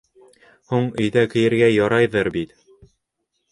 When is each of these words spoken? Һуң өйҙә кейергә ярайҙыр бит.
Һуң 0.71 0.87
өйҙә 1.03 1.23
кейергә 1.35 1.69
ярайҙыр 1.75 2.33
бит. 2.39 2.59